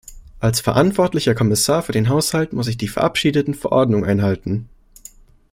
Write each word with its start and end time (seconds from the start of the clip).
Als 0.39 0.61
verantwortlicher 0.61 1.35
Kommissar 1.35 1.83
für 1.83 1.91
den 1.91 2.09
Haushalt 2.09 2.53
muss 2.53 2.67
ich 2.67 2.75
die 2.75 2.87
verabschiedeten 2.87 3.53
Verordnungen 3.53 4.09
einhalten. 4.09 4.67